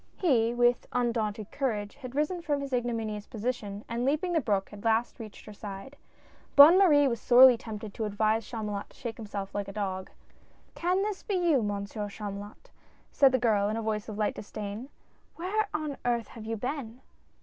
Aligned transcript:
He, 0.17 0.51
with 0.51 0.87
undaunted 0.91 1.51
courage, 1.51 1.93
had 1.97 2.15
risen 2.15 2.41
from 2.41 2.59
his 2.59 2.71
igno 2.71 2.95
minious 2.95 3.29
position, 3.29 3.85
and 3.87 4.03
leaping 4.03 4.33
the 4.33 4.41
brook, 4.41 4.73
at 4.73 4.83
last 4.83 5.19
reached 5.19 5.45
her 5.45 5.53
side. 5.53 5.95
Bonne 6.55 6.79
Marie 6.79 7.07
was 7.07 7.21
sorely 7.21 7.55
tempted 7.55 7.93
to 7.93 8.05
advise 8.05 8.43
Chamulot 8.43 8.89
to 8.89 8.95
shake 8.95 9.17
himself 9.17 9.53
like 9.53 9.67
a 9.67 9.71
dog. 9.73 10.09
"Can 10.73 11.03
this 11.03 11.21
be 11.21 11.35
you. 11.35 11.61
Monsieur 11.61 12.09
Chamulot?" 12.09 12.71
said 13.11 13.31
the 13.31 13.37
girl 13.37 13.69
in 13.69 13.77
a 13.77 13.81
voice 13.83 14.09
of 14.09 14.17
light 14.17 14.33
disdain." 14.33 14.89
Where 15.35 15.67
on 15.71 15.97
earth 16.03 16.29
have 16.29 16.45
you 16.47 16.57
been 16.57 17.01